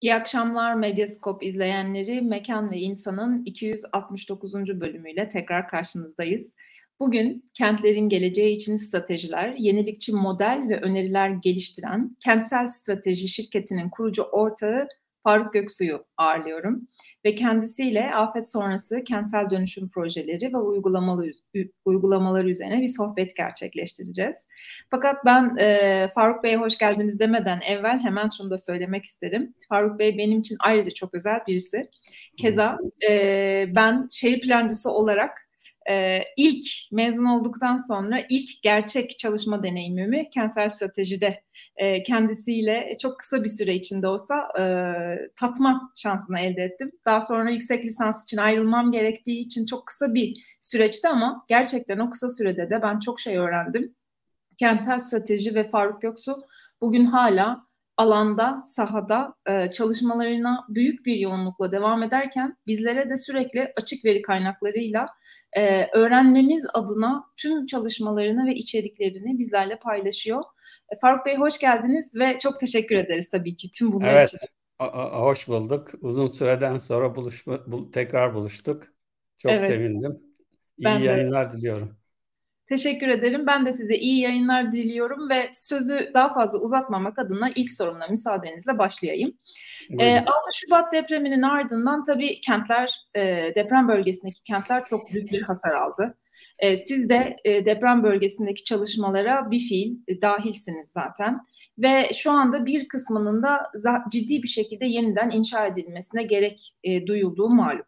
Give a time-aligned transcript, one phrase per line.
[0.00, 2.22] İyi akşamlar Medyaskop izleyenleri.
[2.22, 4.54] Mekan ve İnsan'ın 269.
[4.54, 6.52] bölümüyle tekrar karşınızdayız.
[7.00, 14.88] Bugün kentlerin geleceği için stratejiler, yenilikçi model ve öneriler geliştiren Kentsel Strateji şirketinin kurucu ortağı
[15.24, 16.88] Faruk Göksu'yu ağırlıyorum
[17.24, 21.30] ve kendisiyle afet sonrası kentsel dönüşüm projeleri ve uygulamaları,
[21.84, 24.46] uygulamaları üzerine bir sohbet gerçekleştireceğiz.
[24.90, 29.54] Fakat ben e, Faruk Bey'e hoş geldiniz demeden evvel hemen şunu da söylemek isterim.
[29.68, 31.82] Faruk Bey benim için ayrıca çok özel birisi.
[32.36, 32.78] Keza
[33.10, 35.47] e, ben şehir plancısı olarak
[35.90, 41.42] e, ilk mezun olduktan sonra ilk gerçek çalışma deneyimimi kentsel stratejide
[41.76, 44.62] e, kendisiyle çok kısa bir süre içinde olsa e,
[45.36, 46.90] tatma şansını elde ettim.
[47.04, 52.10] Daha sonra yüksek lisans için ayrılmam gerektiği için çok kısa bir süreçti ama gerçekten o
[52.10, 53.94] kısa sürede de ben çok şey öğrendim.
[54.56, 56.38] Kentsel strateji ve Faruk Göksu
[56.80, 57.67] bugün hala
[57.98, 65.06] alanda, sahada e, çalışmalarına büyük bir yoğunlukla devam ederken bizlere de sürekli açık veri kaynaklarıyla
[65.52, 70.42] e, öğrenmemiz adına tüm çalışmalarını ve içeriklerini bizlerle paylaşıyor.
[70.92, 74.38] E, Faruk Bey hoş geldiniz ve çok teşekkür ederiz tabii ki tüm bunlar evet, için.
[74.80, 75.90] Evet, hoş bulduk.
[76.00, 78.82] Uzun süreden sonra buluşma, bu, tekrar buluştuk.
[79.38, 79.60] Çok evet.
[79.60, 80.18] sevindim.
[80.78, 81.56] İyi ben yayınlar de.
[81.56, 81.96] diliyorum.
[82.68, 83.46] Teşekkür ederim.
[83.46, 88.78] Ben de size iyi yayınlar diliyorum ve sözü daha fazla uzatmamak adına ilk sorumla müsaadenizle
[88.78, 89.32] başlayayım.
[89.98, 93.20] E, 6 Şubat depreminin ardından tabii kentler, e,
[93.54, 96.18] deprem bölgesindeki kentler çok büyük bir hasar aldı.
[96.58, 101.36] E, siz de e, deprem bölgesindeki çalışmalara bir fiil e, dahilsiniz zaten
[101.78, 103.62] ve şu anda bir kısmının da
[104.12, 107.86] ciddi bir şekilde yeniden inşa edilmesine gerek e, duyulduğu malum.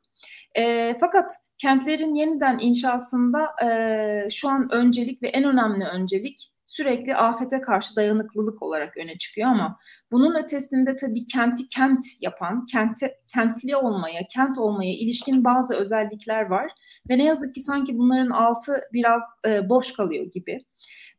[0.55, 1.33] E, fakat
[1.63, 8.63] kentlerin yeniden inşasında e, şu an öncelik ve en önemli öncelik sürekli afete karşı dayanıklılık
[8.63, 9.79] olarak öne çıkıyor ama
[10.13, 16.73] bunun ötesinde tabii kenti kent yapan, kenti, kentli olmaya, kent olmaya ilişkin bazı özellikler var
[17.11, 20.59] ve ne yazık ki sanki bunların altı biraz e, boş kalıyor gibi.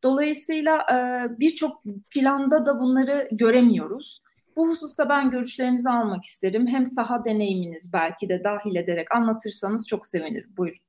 [0.04, 0.96] Dolayısıyla e,
[1.40, 4.22] birçok planda da bunları göremiyoruz.
[4.56, 6.68] Bu hususta ben görüşlerinizi almak isterim.
[6.68, 10.54] Hem saha deneyiminiz belki de dahil ederek anlatırsanız çok sevinirim.
[10.58, 10.80] Buyurun.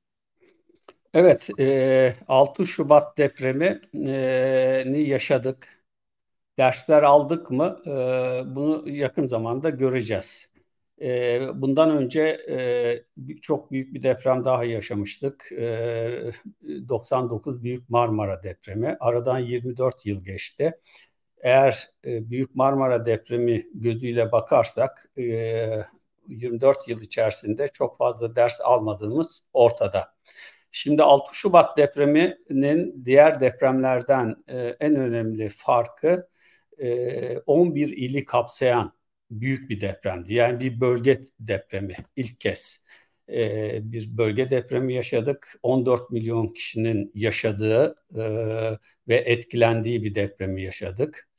[1.13, 5.83] Evet, e, 6 Şubat depremini yaşadık.
[6.57, 7.81] Dersler aldık mı?
[7.85, 7.91] E,
[8.55, 10.47] bunu yakın zamanda göreceğiz.
[11.01, 15.51] E, bundan önce e, çok büyük bir deprem daha yaşamıştık.
[15.51, 16.31] E,
[16.89, 18.97] 99 Büyük Marmara depremi.
[18.99, 20.73] Aradan 24 yıl geçti
[21.43, 25.23] eğer e, Büyük Marmara depremi gözüyle bakarsak e,
[26.27, 30.13] 24 yıl içerisinde çok fazla ders almadığımız ortada.
[30.71, 36.27] Şimdi 6 Şubat depreminin diğer depremlerden e, en önemli farkı
[36.77, 38.93] e, 11 ili kapsayan
[39.31, 40.33] büyük bir depremdi.
[40.33, 42.83] Yani bir bölge depremi ilk kez
[43.29, 45.59] e, bir bölge depremi yaşadık.
[45.63, 48.21] 14 milyon kişinin yaşadığı e,
[49.07, 51.29] ve etkilendiği bir depremi yaşadık.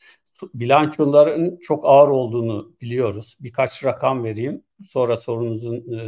[0.54, 3.36] Bilançoların çok ağır olduğunu biliyoruz.
[3.40, 4.64] Birkaç rakam vereyim.
[4.84, 6.02] Sonra sorunuzun e,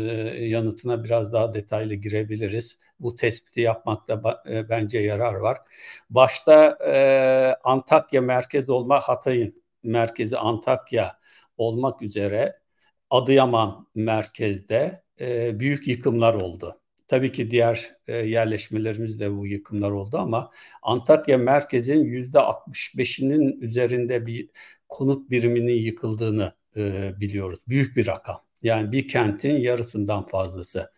[0.47, 2.79] yanıtına biraz daha detaylı girebiliriz.
[3.01, 5.59] Bu tespiti yapmakta e, bence yarar var.
[6.11, 11.19] Başta e, Antakya merkez olma Hatay'ın merkezi Antakya
[11.57, 12.55] olmak üzere
[13.11, 16.81] Adıyaman merkezde e, büyük yıkımlar oldu.
[17.09, 20.50] Tabii ki diğer e, yerleşmelerimiz de bu yıkımlar oldu ama
[20.82, 24.50] Antakya merkezin yüzde 65'inin üzerinde bir
[24.88, 27.59] konut biriminin yıkıldığını e, biliyoruz.
[27.69, 28.43] Büyük bir rakam.
[28.62, 30.92] Yani bir kentin yarısından fazlası.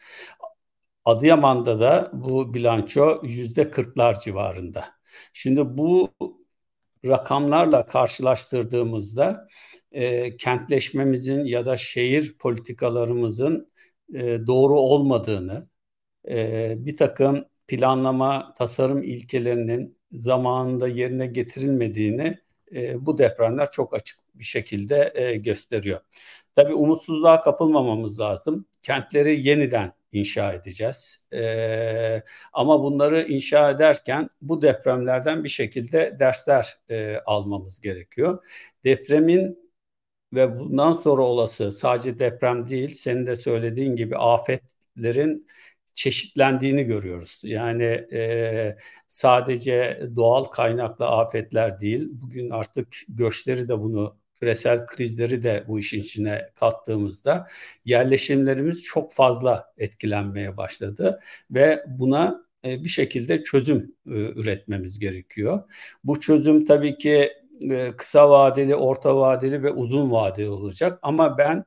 [1.05, 4.85] Adıyaman'da da bu bilanço yüzde kırklar civarında.
[5.32, 6.14] Şimdi bu
[7.06, 9.49] rakamlarla karşılaştırdığımızda
[9.93, 13.73] e, kentleşmemizin ya da şehir politikalarımızın
[14.15, 15.69] e, doğru olmadığını,
[16.29, 22.39] e, bir takım planlama, tasarım ilkelerinin zamanında yerine getirilmediğini
[22.75, 26.01] e, bu depremler çok açık bir şekilde e, gösteriyor.
[26.57, 28.67] Tabii umutsuzluğa kapılmamamız lazım.
[28.83, 31.23] Kentleri yeniden inşa edeceğiz.
[31.33, 32.23] E,
[32.53, 38.45] ama bunları inşa ederken bu depremlerden bir şekilde dersler e, almamız gerekiyor.
[38.85, 39.68] Depremin
[40.33, 45.47] ve bundan sonra olası sadece deprem değil, senin de söylediğin gibi afetlerin
[45.95, 47.41] çeşitlendiğini görüyoruz.
[47.45, 48.77] Yani e,
[49.07, 56.01] sadece doğal kaynaklı afetler değil, bugün artık göçleri de bunu küresel krizleri de bu işin
[56.01, 57.49] içine kattığımızda
[57.85, 61.21] yerleşimlerimiz çok fazla etkilenmeye başladı
[61.51, 65.63] ve buna e, bir şekilde çözüm e, üretmemiz gerekiyor.
[66.05, 70.99] Bu çözüm tabii ki e, kısa vadeli, orta vadeli ve uzun vadeli olacak.
[71.03, 71.65] Ama ben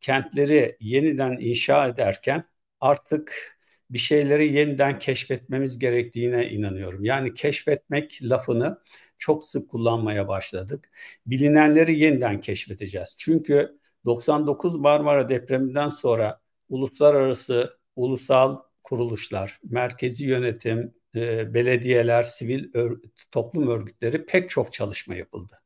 [0.00, 2.44] kentleri yeniden inşa ederken
[2.80, 3.54] artık
[3.90, 7.04] bir şeyleri yeniden keşfetmemiz gerektiğine inanıyorum.
[7.04, 8.78] Yani keşfetmek lafını
[9.18, 10.90] çok sık kullanmaya başladık.
[11.26, 13.14] Bilinenleri yeniden keşfedeceğiz.
[13.18, 22.98] Çünkü 99 Marmara depreminden sonra uluslararası, ulusal kuruluşlar, merkezi yönetim, e, belediyeler, sivil ör,
[23.30, 25.60] toplum örgütleri pek çok çalışma yapıldı.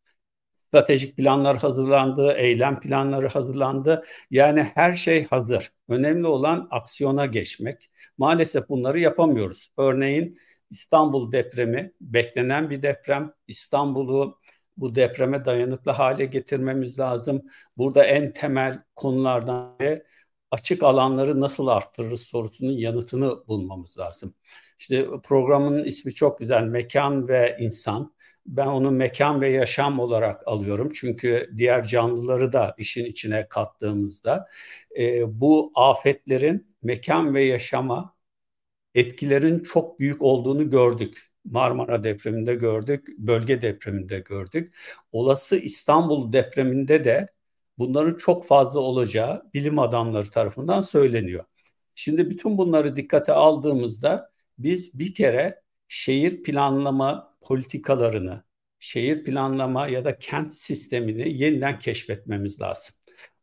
[0.68, 4.04] Stratejik planlar hazırlandı, eylem planları hazırlandı.
[4.30, 5.72] Yani her şey hazır.
[5.88, 7.90] Önemli olan aksiyona geçmek.
[8.18, 9.72] Maalesef bunları yapamıyoruz.
[9.76, 10.38] Örneğin
[10.70, 13.32] İstanbul depremi beklenen bir deprem.
[13.46, 14.38] İstanbul'u
[14.76, 17.42] bu depreme dayanıklı hale getirmemiz lazım.
[17.76, 20.04] Burada en temel konulardan biri
[20.50, 24.34] açık alanları nasıl arttırırız sorusunun yanıtını bulmamız lazım.
[24.78, 28.14] İşte programın ismi çok güzel mekan ve insan.
[28.46, 30.90] Ben onu mekan ve yaşam olarak alıyorum.
[30.94, 34.48] Çünkü diğer canlıları da işin içine kattığımızda
[34.98, 38.14] e, bu afetlerin mekan ve yaşama
[38.94, 41.32] etkilerin çok büyük olduğunu gördük.
[41.44, 44.74] Marmara depreminde gördük, bölge depreminde gördük.
[45.12, 47.28] Olası İstanbul depreminde de
[47.78, 51.44] bunların çok fazla olacağı bilim adamları tarafından söyleniyor.
[51.94, 58.44] Şimdi bütün bunları dikkate aldığımızda biz bir kere şehir planlama politikalarını,
[58.78, 62.94] şehir planlama ya da kent sistemini yeniden keşfetmemiz lazım.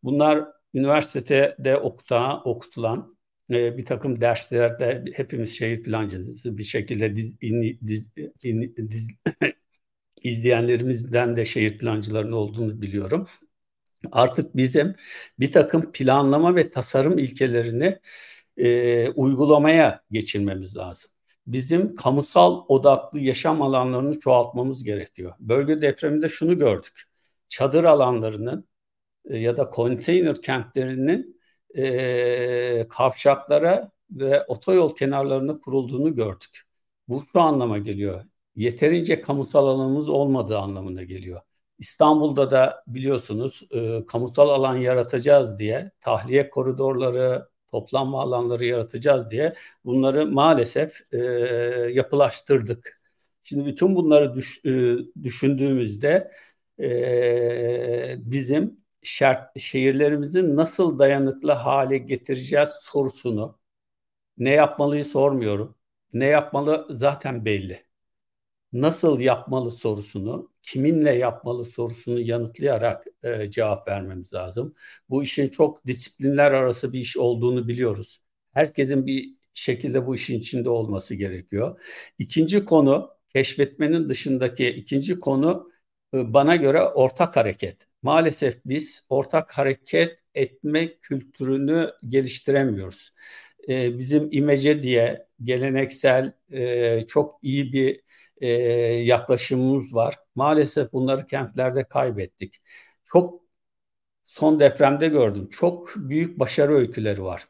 [0.04, 3.18] Bunlar üniversitede okutan, okutulan
[3.50, 8.10] e, bir takım derslerde hepimiz şehir plancısı bir şekilde diz, in, diz,
[8.44, 9.08] in, diz,
[10.24, 13.28] izleyenlerimizden de şehir plancılarının olduğunu biliyorum.
[14.12, 14.96] Artık bizim
[15.40, 18.00] bir takım planlama ve tasarım ilkelerini
[18.58, 21.12] e, uygulamaya geçirmemiz lazım.
[21.48, 25.34] Bizim kamusal odaklı yaşam alanlarını çoğaltmamız gerekiyor.
[25.40, 27.04] Bölge depreminde şunu gördük.
[27.50, 28.68] Çadır alanlarının
[29.26, 31.42] e, ya da konteyner kentlerinin
[31.78, 36.62] e, kavşaklara ve otoyol kenarlarına kurulduğunu gördük.
[37.08, 38.26] Bu şu anlama geliyor.
[38.56, 41.42] Yeterince kamusal alanımız olmadığı anlamına geliyor.
[41.80, 49.54] İstanbul'da da biliyorsunuz e, kamusal alan yaratacağız diye tahliye koridorları, toplanma alanları yaratacağız diye
[49.86, 51.18] bunları maalesef e,
[51.94, 53.02] yapılaştırdık.
[53.44, 56.32] Şimdi bütün bunları düş, e, düşündüğümüzde
[56.80, 63.60] e, bizim şart, şehirlerimizi nasıl dayanıklı hale getireceğiz sorusunu
[64.38, 65.76] ne yapmalıyı sormuyorum.
[66.14, 67.85] Ne yapmalı zaten belli.
[68.74, 74.76] Nasıl yapmalı sorusunu, kiminle yapmalı sorusunu yanıtlayarak e, cevap vermemiz lazım.
[75.10, 78.22] Bu işin çok disiplinler arası bir iş olduğunu biliyoruz.
[78.54, 81.82] Herkesin bir şekilde bu işin içinde olması gerekiyor.
[82.20, 85.72] İkinci konu keşfetmenin dışındaki ikinci konu
[86.14, 87.88] e, bana göre ortak hareket.
[88.02, 93.14] Maalesef biz ortak hareket etme kültürünü geliştiremiyoruz.
[93.70, 98.02] E, bizim imece diye geleneksel e, çok iyi bir
[98.38, 98.50] e,
[99.04, 100.16] yaklaşımımız var.
[100.36, 102.62] Maalesef bunları kentlerde kaybettik.
[103.06, 103.42] Çok
[104.24, 105.50] son depremde gördüm.
[105.52, 107.46] Çok büyük başarı öyküleri var.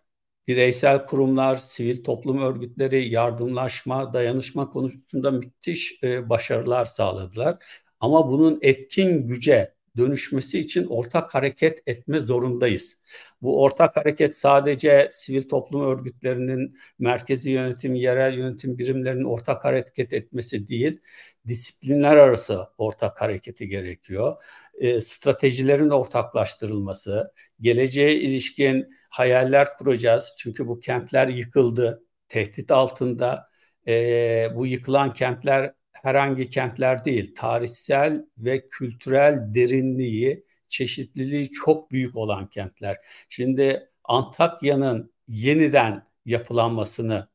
[0.47, 7.57] Bireysel kurumlar, sivil toplum örgütleri yardımlaşma, dayanışma konusunda müthiş e, başarılar sağladılar.
[7.99, 12.97] Ama bunun etkin güce dönüşmesi için ortak hareket etme zorundayız.
[13.41, 20.67] Bu ortak hareket sadece sivil toplum örgütlerinin, merkezi yönetim, yerel yönetim birimlerinin ortak hareket etmesi
[20.67, 20.99] değil,
[21.47, 24.35] disiplinler arası ortak hareketi gerekiyor.
[24.73, 30.35] E, stratejilerin ortaklaştırılması, geleceğe ilişkin hayaller kuracağız.
[30.37, 33.49] Çünkü bu kentler yıkıldı, tehdit altında.
[33.87, 35.73] E, bu yıkılan kentler
[36.05, 42.97] herhangi kentler değil, tarihsel ve kültürel derinliği, çeşitliliği çok büyük olan kentler.
[43.29, 47.27] Şimdi Antakya'nın yeniden yapılanmasını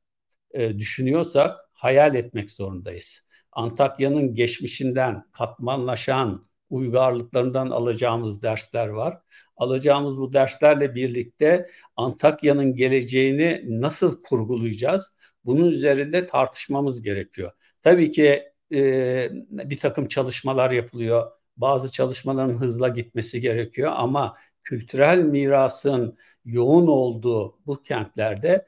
[0.50, 3.26] e, düşünüyorsak hayal etmek zorundayız.
[3.52, 9.18] Antakya'nın geçmişinden katmanlaşan uygarlıklarından alacağımız dersler var.
[9.56, 15.12] Alacağımız bu derslerle birlikte Antakya'nın geleceğini nasıl kurgulayacağız?
[15.44, 17.52] Bunun üzerinde tartışmamız gerekiyor.
[17.82, 21.30] Tabii ki e, bir takım çalışmalar yapılıyor.
[21.56, 28.66] Bazı çalışmaların hızla gitmesi gerekiyor ama kültürel mirasın yoğun olduğu bu kentlerde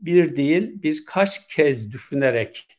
[0.00, 2.78] bir değil birkaç kez düşünerek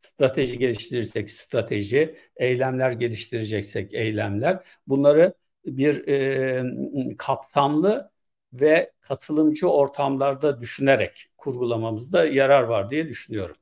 [0.00, 5.34] strateji geliştirirsek strateji, eylemler geliştireceksek eylemler bunları
[5.66, 8.10] bir e, kapsamlı
[8.52, 13.56] ve katılımcı ortamlarda düşünerek kurgulamamızda yarar var diye düşünüyorum.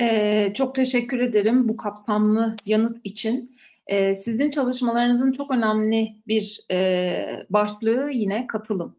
[0.00, 3.56] Ee, çok teşekkür ederim bu kapsamlı yanıt için.
[3.86, 8.96] Ee, sizin çalışmalarınızın çok önemli bir e, başlığı yine katılım.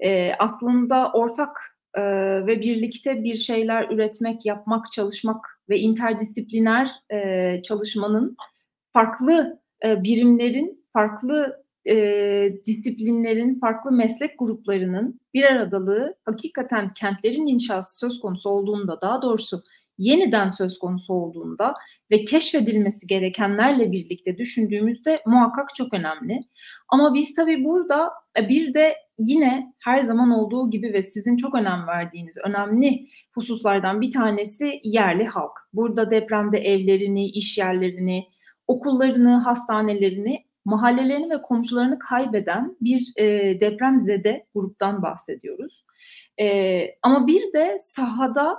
[0.00, 2.02] Ee, aslında ortak e,
[2.46, 8.36] ve birlikte bir şeyler üretmek, yapmak, çalışmak ve interdisipliner e, çalışmanın
[8.92, 18.20] farklı e, birimlerin, farklı e, disiplinlerin, farklı meslek gruplarının bir aradalığı hakikaten kentlerin inşası söz
[18.20, 19.62] konusu olduğunda daha doğrusu
[19.98, 21.74] yeniden söz konusu olduğunda
[22.10, 26.40] ve keşfedilmesi gerekenlerle birlikte düşündüğümüzde muhakkak çok önemli.
[26.88, 31.54] Ama biz tabii burada e, bir de yine her zaman olduğu gibi ve sizin çok
[31.54, 35.52] önem verdiğiniz önemli hususlardan bir tanesi yerli halk.
[35.72, 38.24] Burada depremde evlerini, iş yerlerini,
[38.66, 45.84] okullarını, hastanelerini, mahallelerini ve komşularını kaybeden bir e, depremzede gruptan bahsediyoruz.
[46.40, 48.58] E, ama bir de sahada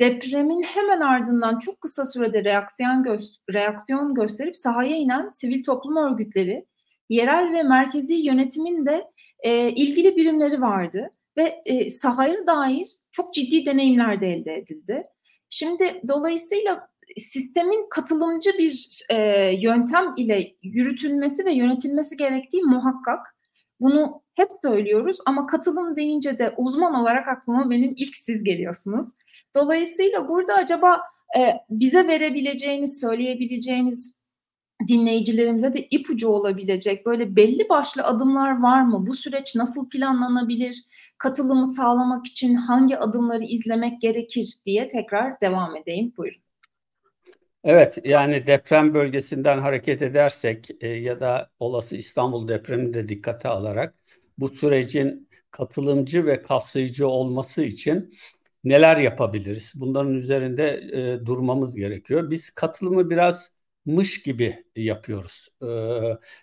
[0.00, 6.66] depremin hemen ardından çok kısa sürede reaksiyon, gö- reaksiyon gösterip sahaya inen sivil toplum örgütleri,
[7.08, 9.04] yerel ve merkezi yönetimin de
[9.40, 15.02] e, ilgili birimleri vardı ve e, sahaya dair çok ciddi deneyimler de elde edildi.
[15.50, 19.16] Şimdi dolayısıyla sistemin katılımcı bir e,
[19.62, 23.36] yöntem ile yürütülmesi ve yönetilmesi gerektiği muhakkak.
[23.80, 29.06] Bunu hep söylüyoruz ama katılım deyince de uzman olarak aklıma benim ilk siz geliyorsunuz.
[29.54, 31.00] Dolayısıyla burada acaba
[31.38, 34.18] e, bize verebileceğiniz, söyleyebileceğiniz
[34.88, 39.06] dinleyicilerimize de ipucu olabilecek böyle belli başlı adımlar var mı?
[39.06, 40.84] Bu süreç nasıl planlanabilir?
[41.18, 46.12] Katılımı sağlamak için hangi adımları izlemek gerekir diye tekrar devam edeyim.
[46.16, 46.47] Buyurun.
[47.64, 53.94] Evet, yani deprem bölgesinden hareket edersek e, ya da olası İstanbul depremini de dikkate alarak
[54.38, 58.14] bu sürecin katılımcı ve kapsayıcı olması için
[58.64, 59.72] neler yapabiliriz?
[59.76, 62.30] Bunların üzerinde e, durmamız gerekiyor.
[62.30, 63.52] Biz katılımı biraz
[63.86, 65.48] mış gibi yapıyoruz.
[65.62, 65.66] E,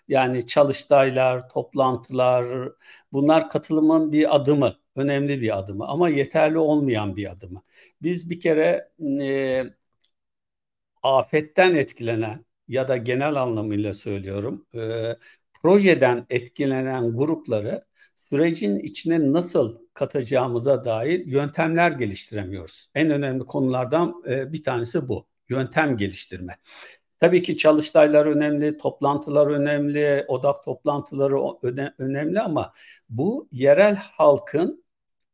[0.07, 2.69] yani çalıştaylar, toplantılar,
[3.13, 7.63] bunlar katılımın bir adımı, önemli bir adımı ama yeterli olmayan bir adımı.
[8.01, 8.91] Biz bir kere
[9.21, 9.63] e,
[11.05, 15.15] afetten etkilenen ya da genel anlamıyla söylüyorum e,
[15.61, 17.81] projeden etkilenen grupları
[18.29, 22.89] sürecin içine nasıl katacağımıza dair yöntemler geliştiremiyoruz.
[22.95, 25.27] En önemli konulardan e, bir tanesi bu.
[25.49, 26.57] Yöntem geliştirme.
[27.19, 31.35] Tabii ki çalıştaylar önemli, toplantılar önemli, odak toplantıları
[31.99, 32.73] önemli ama
[33.09, 34.85] bu yerel halkın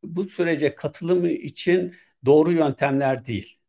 [0.02, 3.61] bu sürece katılımı için doğru yöntemler değil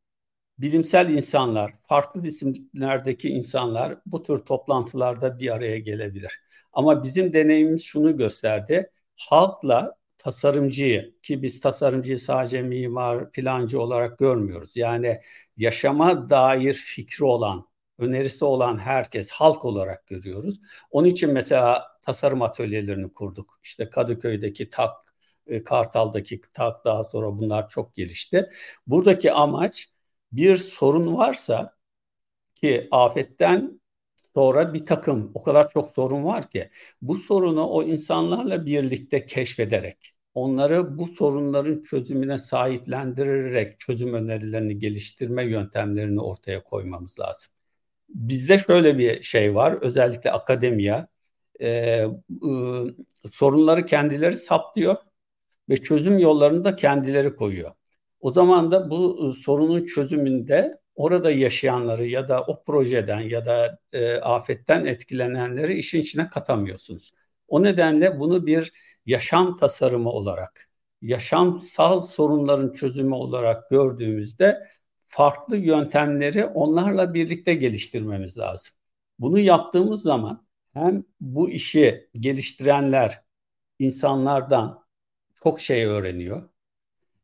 [0.59, 6.39] bilimsel insanlar, farklı disiplinlerdeki insanlar bu tür toplantılarda bir araya gelebilir.
[6.73, 8.89] Ama bizim deneyimimiz şunu gösterdi.
[9.19, 14.77] Halkla tasarımcıyı ki biz tasarımcıyı sadece mimar, plancı olarak görmüyoruz.
[14.77, 15.19] Yani
[15.57, 17.67] yaşama dair fikri olan,
[17.99, 20.59] önerisi olan herkes halk olarak görüyoruz.
[20.91, 23.59] Onun için mesela tasarım atölyelerini kurduk.
[23.63, 24.91] İşte Kadıköy'deki TAK,
[25.47, 28.49] e, Kartal'daki TAK daha sonra bunlar çok gelişti.
[28.87, 29.92] Buradaki amaç
[30.33, 31.75] bir sorun varsa
[32.55, 33.81] ki afetten
[34.35, 36.69] sonra bir takım o kadar çok sorun var ki
[37.01, 46.21] bu sorunu o insanlarla birlikte keşfederek onları bu sorunların çözümüne sahiplendirerek çözüm önerilerini geliştirme yöntemlerini
[46.21, 47.53] ortaya koymamız lazım.
[48.09, 51.07] Bizde şöyle bir şey var özellikle akademiya
[51.59, 52.07] e, e,
[53.31, 54.95] sorunları kendileri saplıyor
[55.69, 57.71] ve çözüm yollarını da kendileri koyuyor.
[58.23, 63.79] O zaman da bu ıı, sorunun çözümünde orada yaşayanları ya da o projeden ya da
[63.93, 67.11] e, afetten etkilenenleri işin içine katamıyorsunuz.
[67.47, 68.71] O nedenle bunu bir
[69.05, 70.69] yaşam tasarımı olarak,
[71.01, 74.69] yaşamsal sorunların çözümü olarak gördüğümüzde
[75.07, 78.73] farklı yöntemleri onlarla birlikte geliştirmemiz lazım.
[79.19, 83.21] Bunu yaptığımız zaman hem bu işi geliştirenler
[83.79, 84.83] insanlardan
[85.43, 86.52] çok şey öğreniyor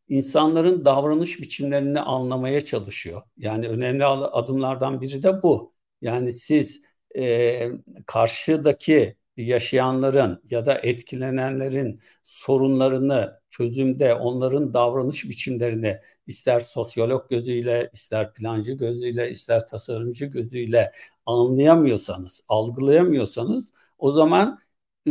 [0.10, 3.22] insanların davranış biçimlerini anlamaya çalışıyor.
[3.38, 5.74] Yani önemli adımlardan biri de bu.
[6.02, 6.82] Yani siz
[7.18, 7.72] e,
[8.06, 18.74] karşıdaki yaşayanların ya da etkilenenlerin sorunlarını çözümde onların davranış biçimlerini ister sosyolog gözüyle, ister plancı
[18.74, 20.92] gözüyle, ister tasarımcı gözüyle
[21.26, 24.60] anlayamıyorsanız, algılayamıyorsanız o zaman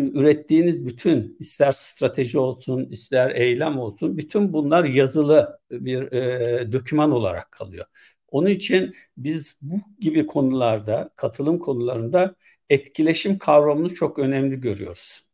[0.06, 7.52] ürettiğiniz bütün ister strateji olsun ister eylem olsun bütün bunlar yazılı bir e, doküman olarak
[7.52, 7.86] kalıyor.
[8.28, 12.34] Onun için biz bu gibi konularda katılım konularında
[12.70, 15.24] etkileşim kavramını çok önemli görüyoruz.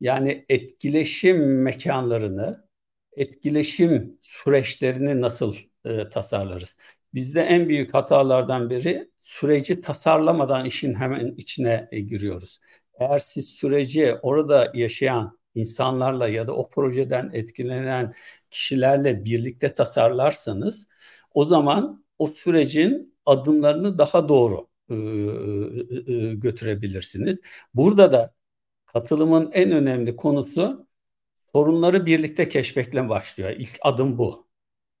[0.00, 2.68] Yani etkileşim mekanlarını,
[3.12, 6.76] etkileşim süreçlerini nasıl e, tasarlarız?
[7.14, 12.60] Bizde en büyük hatalardan biri süreci tasarlamadan işin hemen içine e, giriyoruz.
[13.00, 18.14] Eğer siz süreci orada yaşayan insanlarla ya da o projeden etkilenen
[18.50, 20.88] kişilerle birlikte tasarlarsanız
[21.34, 27.36] o zaman o sürecin adımlarını daha doğru e, e, götürebilirsiniz.
[27.74, 28.34] Burada da
[28.86, 30.86] katılımın en önemli konusu
[31.52, 33.50] sorunları birlikte keşfekle başlıyor.
[33.58, 34.48] İlk adım bu.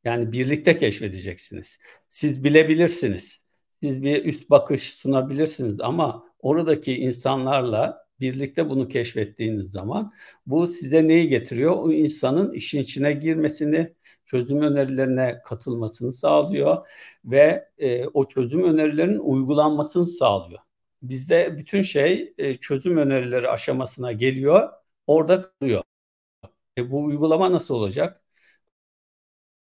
[0.04, 1.78] Yani birlikte keşfedeceksiniz.
[2.08, 3.40] Siz bilebilirsiniz.
[3.82, 10.12] Siz bir üst bakış sunabilirsiniz ama oradaki insanlarla birlikte bunu keşfettiğiniz zaman
[10.46, 11.76] bu size neyi getiriyor?
[11.76, 13.94] O insanın işin içine girmesini,
[14.26, 16.86] çözüm önerilerine katılmasını sağlıyor
[17.24, 20.60] ve e, o çözüm önerilerinin uygulanmasını sağlıyor.
[21.02, 24.70] Bizde bütün şey e, çözüm önerileri aşamasına geliyor,
[25.06, 25.82] orada kalıyor.
[26.78, 28.22] E, bu uygulama nasıl olacak?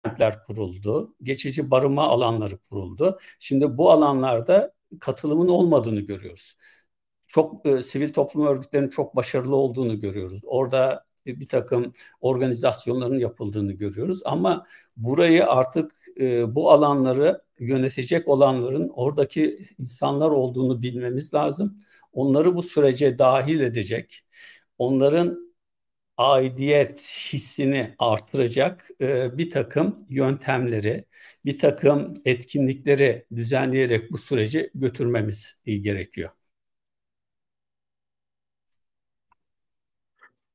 [0.05, 3.19] kentler kuruldu, geçici barınma alanları kuruldu.
[3.39, 6.57] Şimdi bu alanlarda katılımın olmadığını görüyoruz.
[7.27, 10.41] Çok e, sivil toplum örgütlerinin çok başarılı olduğunu görüyoruz.
[10.45, 14.21] Orada bir takım organizasyonların yapıldığını görüyoruz.
[14.25, 14.65] Ama
[14.97, 21.79] burayı artık e, bu alanları yönetecek olanların oradaki insanlar olduğunu bilmemiz lazım.
[22.13, 24.21] Onları bu sürece dahil edecek,
[24.77, 25.48] onların
[26.19, 27.01] aidiyet
[27.33, 31.05] hissini artıracak e, bir takım yöntemleri,
[31.45, 36.29] bir takım etkinlikleri düzenleyerek bu süreci götürmemiz gerekiyor.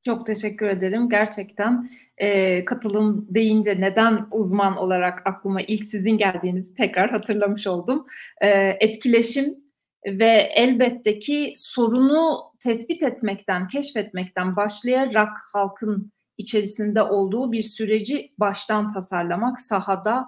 [0.05, 1.09] Çok teşekkür ederim.
[1.09, 8.05] Gerçekten e, katılım deyince neden uzman olarak aklıma ilk sizin geldiğinizi tekrar hatırlamış oldum.
[8.41, 8.49] E,
[8.79, 9.64] etkileşim
[10.05, 19.59] ve elbette ki sorunu tespit etmekten, keşfetmekten başlayarak halkın içerisinde olduğu bir süreci baştan tasarlamak,
[19.59, 20.25] sahada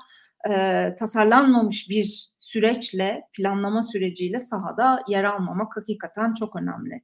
[0.50, 7.02] e, tasarlanmamış bir süreçle, planlama süreciyle sahada yer almamak hakikaten çok önemli.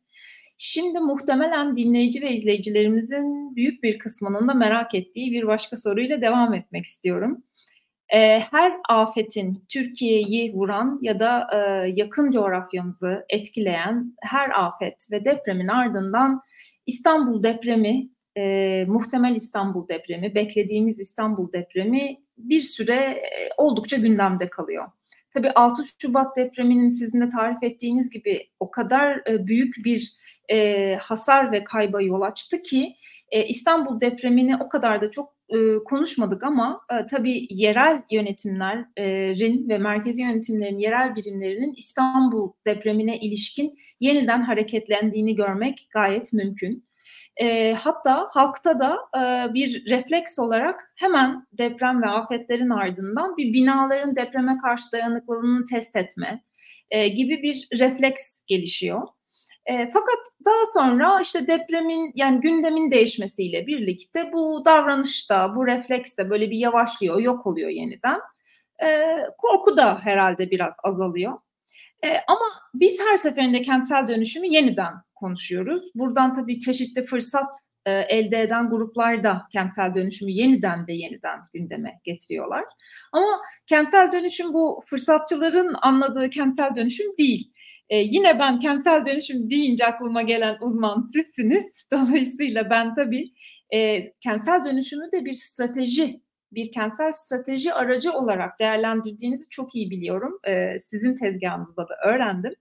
[0.58, 6.54] Şimdi muhtemelen dinleyici ve izleyicilerimizin büyük bir kısmının da merak ettiği bir başka soruyla devam
[6.54, 7.44] etmek istiyorum.
[8.14, 11.58] Ee, her afetin Türkiye'yi vuran ya da e,
[11.96, 16.42] yakın coğrafyamızı etkileyen her afet ve depremin ardından
[16.86, 24.88] İstanbul depremi, e, muhtemel İstanbul depremi, beklediğimiz İstanbul depremi bir süre e, oldukça gündemde kalıyor.
[25.34, 30.14] Tabii 6 Şubat depreminin sizin de tarif ettiğiniz gibi o kadar büyük bir
[31.00, 32.96] hasar ve kayba yol açtı ki
[33.42, 40.22] İstanbul depremini o kadar da çok e, konuşmadık ama e, tabii yerel yönetimlerin ve merkezi
[40.22, 46.86] yönetimlerin yerel birimlerinin İstanbul depremine ilişkin yeniden hareketlendiğini görmek gayet mümkün.
[47.42, 54.16] E, hatta halkta da e, bir refleks olarak hemen deprem ve afetlerin ardından bir binaların
[54.16, 56.44] depreme karşı dayanıklılığını test etme
[56.92, 59.08] e, gibi bir refleks gelişiyor.
[59.66, 66.18] E, fakat daha sonra işte depremin yani gündemin değişmesiyle birlikte bu davranış da bu refleks
[66.18, 68.20] de böyle bir yavaşlıyor, yok oluyor yeniden.
[68.86, 71.34] E, korku da herhalde biraz azalıyor.
[72.06, 75.84] E, ama biz her seferinde kentsel dönüşümü yeniden konuşuyoruz.
[75.96, 82.00] Buradan tabii çeşitli fırsat e, elde eden gruplar da kentsel dönüşümü yeniden ve yeniden gündeme
[82.04, 82.66] getiriyorlar.
[83.12, 87.53] Ama kentsel dönüşüm bu fırsatçıların anladığı kentsel dönüşüm değil.
[87.90, 91.88] E, yine ben kentsel dönüşüm deyince aklıma gelen uzman sizsiniz.
[91.92, 93.34] Dolayısıyla ben tabii
[93.74, 100.40] e, kentsel dönüşümü de bir strateji, bir kentsel strateji aracı olarak değerlendirdiğinizi çok iyi biliyorum.
[100.48, 102.54] E, sizin tezgahınızda da öğrendim.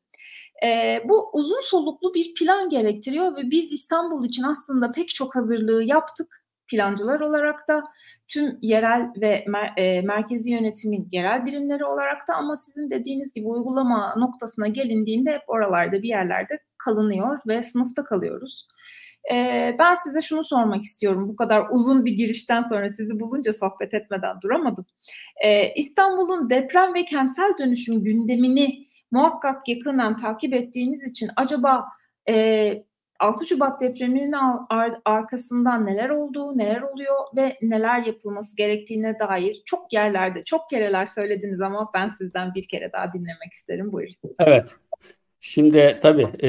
[0.65, 5.83] E, bu uzun soluklu bir plan gerektiriyor ve biz İstanbul için aslında pek çok hazırlığı
[5.85, 6.42] yaptık
[6.73, 7.83] plancılar olarak da
[8.29, 13.47] tüm yerel ve mer, e, merkezi yönetimin yerel birimleri olarak da ama sizin dediğiniz gibi
[13.47, 18.69] uygulama noktasına gelindiğinde hep oralarda bir yerlerde kalınıyor ve sınıfta kalıyoruz.
[19.33, 19.37] E,
[19.79, 21.29] ben size şunu sormak istiyorum.
[21.29, 24.87] Bu kadar uzun bir girişten sonra sizi bulunca sohbet etmeden duramadım.
[25.45, 31.85] E, İstanbul'un deprem ve kentsel dönüşüm gündemini muhakkak yakından takip ettiğiniz için acaba
[32.29, 32.85] e,
[33.23, 34.35] 6 Şubat depreminin
[34.71, 41.07] ar- arkasından neler olduğu, neler oluyor ve neler yapılması gerektiğine dair çok yerlerde, çok kereler
[41.07, 43.93] söylediniz ama ben sizden bir kere daha dinlemek isterim.
[43.93, 44.15] Buyurun.
[44.39, 44.75] Evet.
[45.41, 46.49] Şimdi tabii e,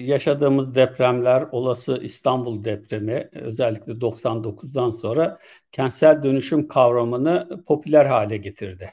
[0.00, 5.38] yaşadığımız depremler, olası İstanbul depremi özellikle 99'dan sonra
[5.72, 8.90] kentsel dönüşüm kavramını popüler hale getirdi.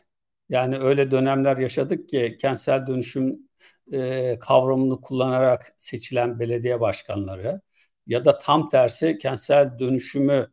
[0.50, 3.49] Yani öyle dönemler yaşadık ki kentsel dönüşüm
[3.92, 7.62] e, kavramını kullanarak seçilen belediye başkanları
[8.08, 10.48] ya da tam tersi kentsel dönüşümü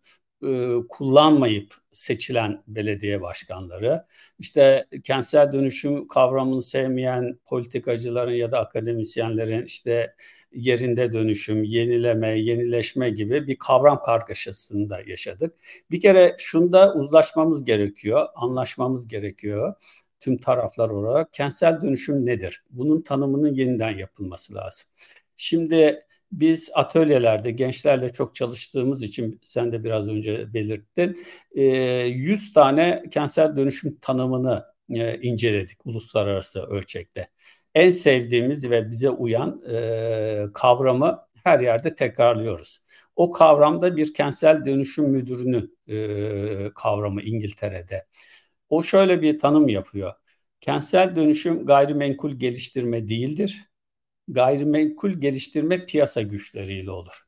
[0.44, 4.06] e, kullanmayıp seçilen belediye başkanları,
[4.38, 10.14] işte kentsel dönüşüm kavramını sevmeyen politikacıların ya da akademisyenlerin işte
[10.52, 15.54] yerinde dönüşüm, yenileme, yenileşme gibi bir kavram kargaşasında yaşadık.
[15.90, 19.74] Bir kere şunda uzlaşmamız gerekiyor, anlaşmamız gerekiyor
[20.20, 21.32] tüm taraflar olarak.
[21.32, 22.64] Kentsel dönüşüm nedir?
[22.70, 24.88] Bunun tanımının yeniden yapılması lazım.
[25.36, 26.02] Şimdi
[26.32, 31.24] biz atölyelerde gençlerle çok çalıştığımız için sen de biraz önce belirttin.
[31.54, 34.64] 100 tane kentsel dönüşüm tanımını
[35.22, 37.28] inceledik uluslararası ölçekte.
[37.74, 39.62] En sevdiğimiz ve bize uyan
[40.54, 42.78] kavramı her yerde tekrarlıyoruz.
[43.16, 45.78] O kavramda bir kentsel dönüşüm müdürünün
[46.74, 48.06] kavramı İngiltere'de.
[48.68, 50.12] O şöyle bir tanım yapıyor.
[50.60, 53.68] Kentsel dönüşüm gayrimenkul geliştirme değildir
[54.28, 57.22] gayrimenkul geliştirme piyasa güçleriyle olur.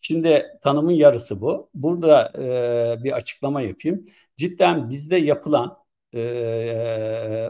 [0.00, 1.70] Şimdi tanımın yarısı bu.
[1.74, 2.32] Burada
[3.00, 4.06] e, bir açıklama yapayım.
[4.36, 5.78] Cidden bizde yapılan
[6.14, 6.18] e,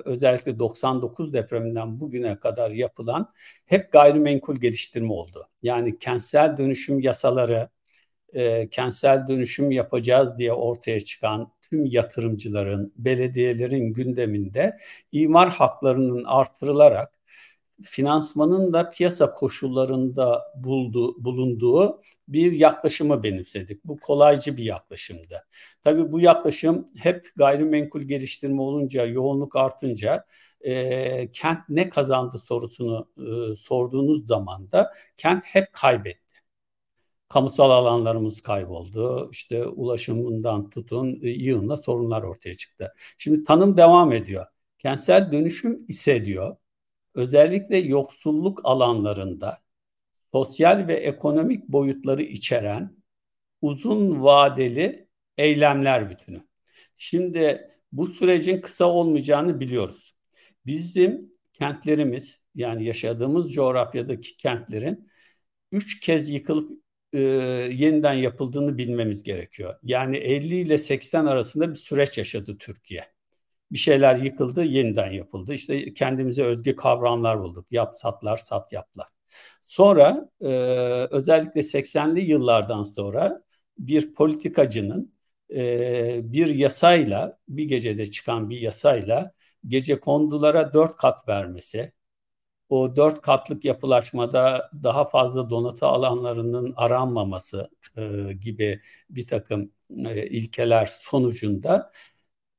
[0.05, 3.33] özellikle 99 depreminden bugüne kadar yapılan
[3.67, 5.49] hep gayrimenkul geliştirme oldu.
[5.63, 7.69] Yani kentsel dönüşüm yasaları,
[8.33, 14.79] e, kentsel dönüşüm yapacağız diye ortaya çıkan tüm yatırımcıların, belediyelerin gündeminde
[15.13, 17.13] imar haklarının artırılarak
[17.83, 23.85] finansmanın da piyasa koşullarında buldu, bulunduğu bir yaklaşımı benimsedik.
[23.85, 25.47] Bu kolaycı bir yaklaşımdı.
[25.83, 30.25] Tabii bu yaklaşım hep gayrimenkul geliştirme olunca, yoğunluk artınca
[30.61, 36.22] e, kent ne kazandı sorusunu e, sorduğunuz zaman da kent hep kaybetti.
[37.33, 39.29] Kamusal alanlarımız kayboldu.
[39.33, 42.95] İşte ulaşımından tutun e, yığınla sorunlar ortaya çıktı.
[43.19, 44.47] Şimdi tanım devam ediyor.
[44.79, 46.57] Kentsel dönüşüm ise diyor
[47.15, 49.59] özellikle yoksulluk alanlarında
[50.33, 52.97] sosyal ve ekonomik boyutları içeren
[53.63, 56.47] uzun vadeli eylemler bütünü.
[56.97, 60.17] Şimdi bu sürecin kısa olmayacağını biliyoruz.
[60.67, 65.09] Bizim kentlerimiz yani yaşadığımız coğrafyadaki kentlerin
[65.73, 66.82] üç kez yıkılıp
[67.13, 69.75] e, yeniden yapıldığını bilmemiz gerekiyor.
[69.83, 73.05] Yani 50 ile 80 arasında bir süreç yaşadı Türkiye
[73.73, 75.55] bir şeyler yıkıldı, yeniden yapıldı.
[75.55, 77.67] İşte kendimize özgü kavramlar bulduk.
[77.71, 79.07] Yap, satlar, sat, yaplar.
[79.63, 80.49] Sonra e,
[81.11, 83.43] özellikle 80'li yıllardan sonra
[83.79, 85.15] bir politikacının
[85.55, 89.33] e, bir yasayla, bir gecede çıkan bir yasayla
[89.69, 91.93] gece kondulara dört kat vermesi,
[92.73, 98.81] o dört katlık yapılaşmada daha fazla donatı alanlarının aranmaması e, gibi
[99.11, 99.73] bir takım
[100.07, 101.93] e, ilkeler sonucunda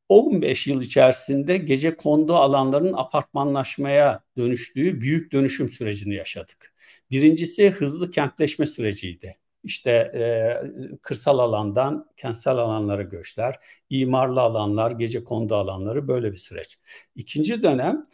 [0.10, 6.74] 15 yıl içerisinde gece kondu alanların apartmanlaşmaya dönüştüğü büyük dönüşüm sürecini yaşadık.
[7.12, 9.38] Birincisi hızlı kentleşme süreciydi.
[9.64, 16.80] İşte e, kırsal alandan kentsel alanlara göçler, imarlı alanlar, gece kondu alanları böyle bir süreç.
[17.16, 18.08] İkinci dönem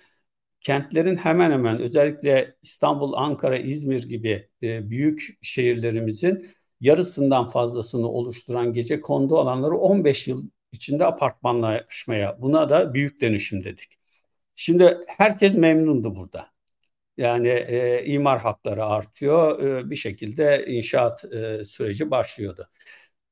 [0.62, 6.48] kentlerin hemen hemen özellikle İstanbul, Ankara, İzmir gibi e, büyük şehirlerimizin
[6.82, 12.41] yarısından fazlasını oluşturan gece kondu alanları 15 yıl içinde apartmanlaşmaya.
[12.41, 14.00] Buna da büyük dönüşüm dedik.
[14.56, 16.48] Şimdi herkes memnundu burada.
[17.17, 22.69] Yani e, imar hakları artıyor, e, bir şekilde inşaat e, süreci başlıyordu.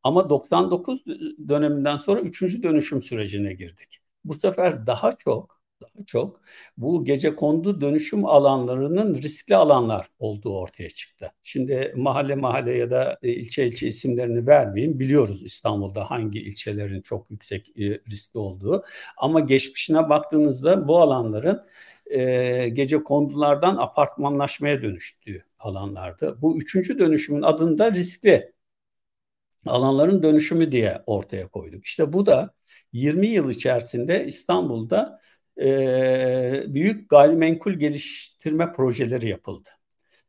[0.03, 1.05] Ama 99
[1.49, 3.99] döneminden sonra üçüncü dönüşüm sürecine girdik.
[4.25, 6.41] Bu sefer daha çok daha çok
[6.77, 11.31] bu gece kondu dönüşüm alanlarının riskli alanlar olduğu ortaya çıktı.
[11.43, 14.99] Şimdi mahalle mahalle ya da e, ilçe ilçe isimlerini vermeyeyim.
[14.99, 18.83] Biliyoruz İstanbul'da hangi ilçelerin çok yüksek e, riskli olduğu.
[19.17, 21.63] Ama geçmişine baktığınızda bu alanların
[22.05, 26.41] e, gece kondulardan apartmanlaşmaya dönüştüğü alanlardı.
[26.41, 28.53] Bu üçüncü dönüşümün adında riskli
[29.65, 31.85] alanların dönüşümü diye ortaya koyduk.
[31.85, 32.53] İşte bu da
[32.93, 35.19] 20 yıl içerisinde İstanbul'da
[35.61, 39.69] e, büyük gayrimenkul geliştirme projeleri yapıldı.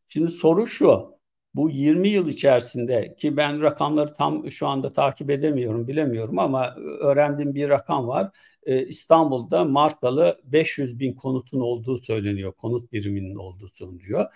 [0.09, 1.19] Şimdi soru şu,
[1.55, 7.55] bu 20 yıl içerisinde ki ben rakamları tam şu anda takip edemiyorum, bilemiyorum ama öğrendiğim
[7.55, 8.31] bir rakam var.
[8.67, 14.27] Ee, İstanbul'da markalı 500 bin konutun olduğu söyleniyor, konut biriminin olduğu söyleniyor.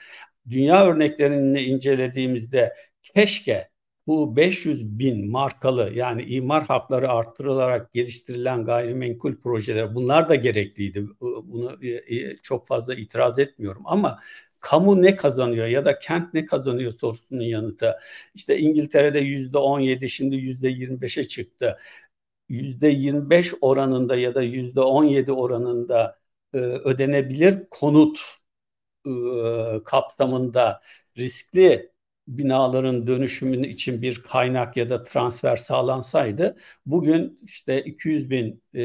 [0.50, 3.71] Dünya örneklerini incelediğimizde keşke
[4.06, 11.06] bu 500 bin markalı yani imar hakları arttırılarak geliştirilen gayrimenkul projeler bunlar da gerekliydi.
[11.20, 14.20] Bunu e, e, çok fazla itiraz etmiyorum ama
[14.60, 17.98] kamu ne kazanıyor ya da kent ne kazanıyor sorusunun yanıtı.
[18.34, 21.78] İşte İngiltere'de yüzde 17 şimdi yüzde 25'e çıktı.
[22.48, 26.18] Yüzde 25 oranında ya da yüzde 17 oranında
[26.54, 28.20] e, ödenebilir konut
[29.84, 30.80] kapsamında
[31.18, 31.91] riskli
[32.28, 36.56] binaların dönüşümünün için bir kaynak ya da transfer sağlansaydı
[36.87, 38.82] bugün işte 200 bin e,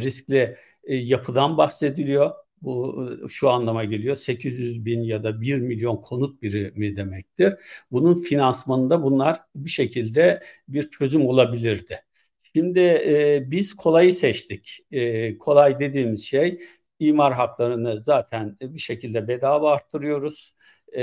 [0.00, 2.30] riskli e, yapıdan bahsediliyor.
[2.62, 7.54] Bu şu anlama geliyor 800 bin ya da 1 milyon konut birimi demektir.
[7.90, 12.00] Bunun finansmanında bunlar bir şekilde bir çözüm olabilirdi.
[12.42, 14.78] Şimdi e, biz kolayı seçtik.
[14.90, 16.58] E, kolay dediğimiz şey
[16.98, 20.53] imar haklarını zaten bir şekilde bedava arttırıyoruz.
[20.96, 21.02] E,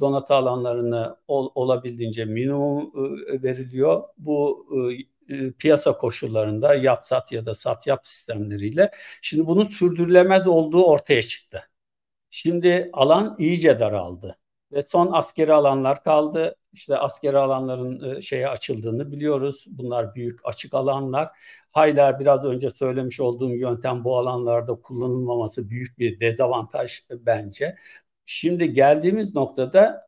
[0.00, 2.92] donatı alanlarını ol, olabildiğince minimum
[3.28, 4.02] e, veriliyor.
[4.18, 4.66] Bu
[5.28, 8.90] e, piyasa koşullarında yap sat ya da sat yap sistemleriyle.
[9.22, 11.62] Şimdi bunun sürdürülemez olduğu ortaya çıktı.
[12.30, 14.38] Şimdi alan iyice daraldı
[14.72, 16.56] ve son askeri alanlar kaldı.
[16.72, 19.66] İşte askeri alanların şeye açıldığını biliyoruz.
[19.68, 21.28] Bunlar büyük açık alanlar.
[21.72, 27.76] Hala biraz önce söylemiş olduğum yöntem bu alanlarda kullanılmaması büyük bir dezavantaj bence.
[28.24, 30.06] Şimdi geldiğimiz noktada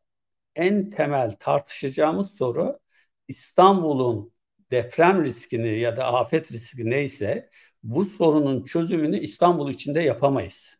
[0.57, 2.81] en temel tartışacağımız soru
[3.29, 4.33] İstanbul'un
[4.70, 7.50] deprem riskini ya da afet riski neyse
[7.83, 10.79] bu sorunun çözümünü İstanbul içinde yapamayız.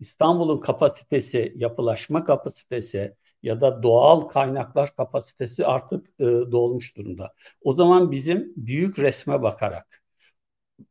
[0.00, 7.34] İstanbul'un kapasitesi, yapılaşma kapasitesi ya da doğal kaynaklar kapasitesi artık e, dolmuş durumda.
[7.60, 10.02] O zaman bizim büyük resme bakarak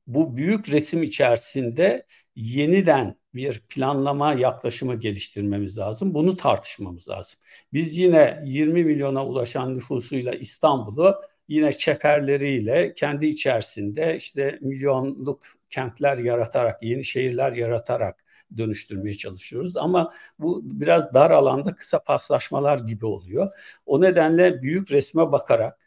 [0.08, 6.14] bu büyük resim içerisinde yeniden bir planlama yaklaşımı geliştirmemiz lazım.
[6.14, 7.40] Bunu tartışmamız lazım.
[7.74, 16.84] Biz yine 20 milyona ulaşan nüfusuyla İstanbul'u yine çeperleriyle kendi içerisinde işte milyonluk kentler yaratarak,
[16.84, 18.24] yeni şehirler yaratarak
[18.58, 19.78] dönüştürmeye çalışıyoruz.
[19.78, 23.52] Ama bu biraz dar alanda kısa paslaşmalar gibi oluyor.
[23.86, 25.80] O nedenle büyük resme bakarak,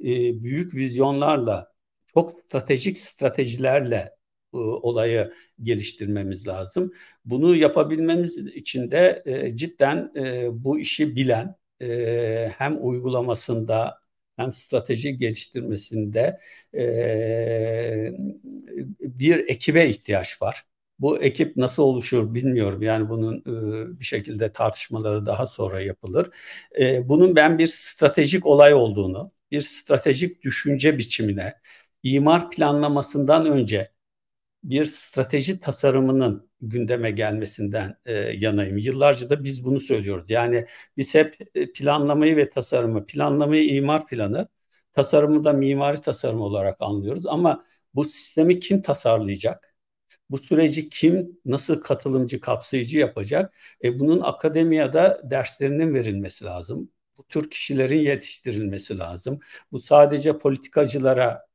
[0.00, 0.06] e,
[0.44, 1.72] büyük vizyonlarla,
[2.14, 4.16] çok stratejik stratejilerle
[4.54, 6.92] e, olayı geliştirmemiz lazım.
[7.24, 10.12] Bunu yapabilmemiz için de e, cidden
[10.64, 11.56] bu işi bilen,
[12.58, 13.98] hem uygulamasında
[14.36, 16.38] hem strateji geliştirmesinde
[19.00, 20.64] bir ekibe ihtiyaç var.
[20.98, 22.82] Bu ekip nasıl oluşur bilmiyorum.
[22.82, 23.38] Yani bunun
[23.96, 26.30] e, bir şekilde tartışmaları daha sonra yapılır.
[26.80, 31.54] E, bunun ben bir stratejik olay olduğunu, bir stratejik düşünce biçimine,
[32.02, 33.92] imar planlamasından önce
[34.64, 38.78] bir strateji tasarımının gündeme gelmesinden e, yanayım.
[38.78, 40.30] Yıllarca da biz bunu söylüyoruz.
[40.30, 44.48] Yani biz hep e, planlamayı ve tasarımı, planlamayı imar planı,
[44.92, 47.26] tasarımı da mimari tasarım olarak anlıyoruz.
[47.26, 49.74] Ama bu sistemi kim tasarlayacak?
[50.30, 53.54] Bu süreci kim nasıl katılımcı, kapsayıcı yapacak?
[53.84, 56.90] E, bunun akademiyada derslerinin verilmesi lazım.
[57.18, 59.40] Bu tür kişilerin yetiştirilmesi lazım.
[59.72, 61.46] Bu sadece politikacılara,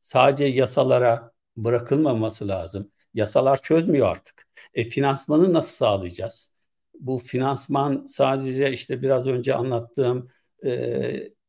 [0.00, 2.90] sadece yasalara bırakılmaması lazım.
[3.14, 4.46] Yasalar çözmüyor artık.
[4.74, 6.52] E, finansmanı nasıl sağlayacağız?
[7.00, 10.28] Bu finansman sadece işte biraz önce anlattığım
[10.64, 10.70] e,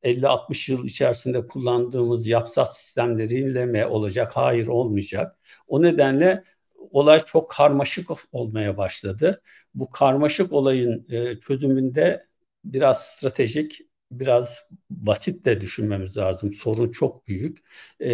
[0.03, 4.31] 50-60 yıl içerisinde kullandığımız yapsat sistemleriyle mi olacak?
[4.37, 5.37] Hayır olmayacak.
[5.67, 6.43] O nedenle
[6.91, 9.41] olay çok karmaşık olmaya başladı.
[9.73, 12.23] Bu karmaşık olayın e, çözümünde
[12.63, 16.53] biraz stratejik, biraz basit de düşünmemiz lazım.
[16.53, 17.57] Sorun çok büyük.
[17.99, 18.11] E,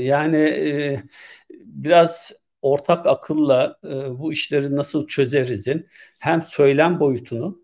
[0.00, 1.02] yani e,
[1.50, 3.88] biraz ortak akılla e,
[4.18, 5.88] bu işleri nasıl çözerizin
[6.18, 7.62] hem söylem boyutunu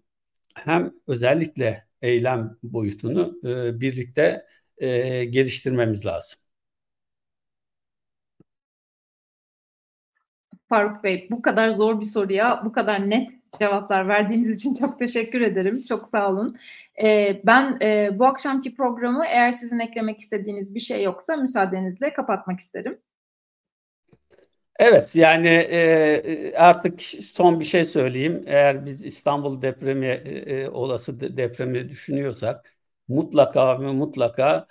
[0.54, 4.46] hem özellikle eylem boyutunu e, birlikte
[4.78, 6.40] e, geliştirmemiz lazım.
[10.68, 15.40] Faruk Bey bu kadar zor bir soruya bu kadar net cevaplar verdiğiniz için çok teşekkür
[15.40, 15.82] ederim.
[15.88, 16.56] Çok sağ olun.
[17.02, 22.60] Ee, ben e, bu akşamki programı eğer sizin eklemek istediğiniz bir şey yoksa müsaadenizle kapatmak
[22.60, 22.98] isterim.
[24.78, 28.44] Evet yani e, artık son bir şey söyleyeyim.
[28.46, 32.76] Eğer biz İstanbul depremi e, olası depremi düşünüyorsak
[33.08, 34.66] mutlaka ve mutlaka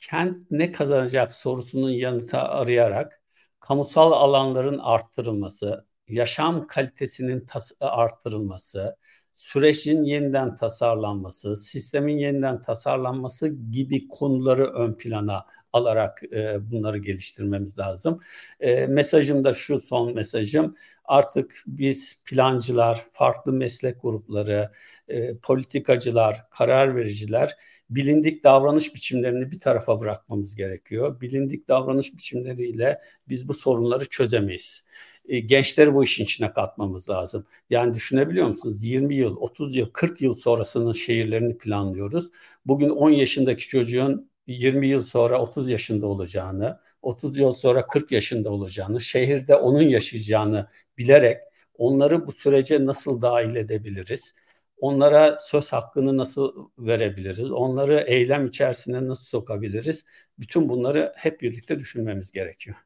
[0.00, 3.22] kent ne kazanacak sorusunun yanıtı arayarak
[3.60, 7.46] kamusal alanların arttırılması, yaşam kalitesinin
[7.80, 8.96] arttırılması,
[9.34, 18.20] sürecin yeniden tasarlanması, sistemin yeniden tasarlanması gibi konuları ön plana alarak e, bunları geliştirmemiz lazım.
[18.60, 20.76] E, mesajım da şu son mesajım.
[21.04, 24.70] Artık biz plancılar, farklı meslek grupları,
[25.08, 27.56] e, politikacılar, karar vericiler
[27.90, 31.20] bilindik davranış biçimlerini bir tarafa bırakmamız gerekiyor.
[31.20, 34.86] Bilindik davranış biçimleriyle biz bu sorunları çözemeyiz
[35.28, 37.46] e, gençleri bu işin içine katmamız lazım.
[37.70, 38.84] Yani düşünebiliyor musunuz?
[38.84, 42.30] 20 yıl, 30 yıl, 40 yıl sonrasının şehirlerini planlıyoruz.
[42.66, 48.50] Bugün 10 yaşındaki çocuğun 20 yıl sonra 30 yaşında olacağını, 30 yıl sonra 40 yaşında
[48.50, 51.38] olacağını, şehirde onun yaşayacağını bilerek
[51.78, 54.34] onları bu sürece nasıl dahil edebiliriz?
[54.76, 57.50] onlara söz hakkını nasıl verebiliriz?
[57.50, 60.04] Onları eylem içerisine nasıl sokabiliriz?
[60.38, 62.76] Bütün bunları hep birlikte düşünmemiz gerekiyor.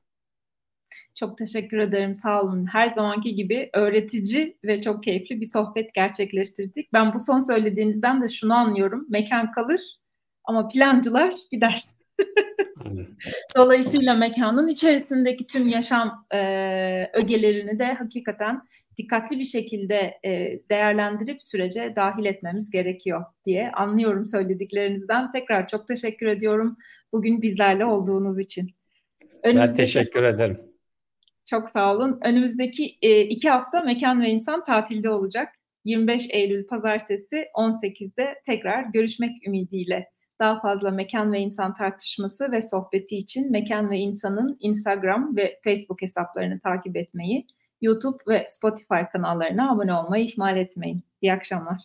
[1.19, 2.15] Çok teşekkür ederim.
[2.15, 2.67] Sağ olun.
[2.67, 6.93] Her zamanki gibi öğretici ve çok keyifli bir sohbet gerçekleştirdik.
[6.93, 9.07] Ben bu son söylediğinizden de şunu anlıyorum.
[9.09, 9.81] Mekan kalır
[10.45, 11.89] ama plancılar gider.
[13.57, 16.39] Dolayısıyla mekanın içerisindeki tüm yaşam e,
[17.13, 18.63] ögelerini de hakikaten
[18.97, 25.33] dikkatli bir şekilde e, değerlendirip sürece dahil etmemiz gerekiyor diye anlıyorum söylediklerinizden.
[25.33, 26.77] Tekrar çok teşekkür ediyorum
[27.13, 28.71] bugün bizlerle olduğunuz için.
[29.43, 29.79] Önümüzdeki...
[29.79, 30.68] Ben teşekkür ederim.
[31.51, 32.21] Çok sağ olun.
[32.25, 35.55] Önümüzdeki e, iki hafta Mekan ve İnsan tatilde olacak.
[35.85, 40.09] 25 Eylül Pazartesi 18'de tekrar görüşmek ümidiyle
[40.41, 46.03] daha fazla mekan ve insan tartışması ve sohbeti için Mekan ve İnsan'ın Instagram ve Facebook
[46.03, 47.47] hesaplarını takip etmeyi,
[47.81, 51.03] YouTube ve Spotify kanallarına abone olmayı ihmal etmeyin.
[51.23, 51.83] İyi akşamlar.